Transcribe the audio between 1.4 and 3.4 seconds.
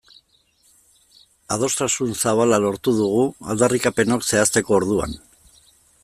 Adostasun zabala lortu dugu